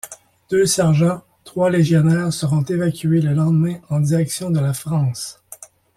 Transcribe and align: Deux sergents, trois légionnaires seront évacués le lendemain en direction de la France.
Deux 0.49 0.65
sergents, 0.65 1.21
trois 1.43 1.69
légionnaires 1.69 2.33
seront 2.33 2.63
évacués 2.63 3.21
le 3.21 3.35
lendemain 3.35 3.77
en 3.91 3.99
direction 3.99 4.49
de 4.49 4.59
la 4.59 4.73
France. 4.73 5.39